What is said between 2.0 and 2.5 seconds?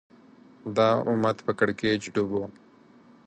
ډوب و